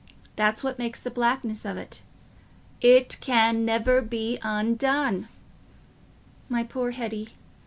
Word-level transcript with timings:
that's 0.35 0.63
what 0.63 0.79
makes 0.79 0.99
the 0.99 1.11
blackness 1.11 1.63
of 1.63 1.77
it... 1.77 2.01
it 2.81 3.19
can 3.21 3.63
never 3.63 4.01
be 4.01 4.39
undone. 4.41 5.27
My 6.49 6.63
poor 6.63 6.89
Hetty... 6.89 7.33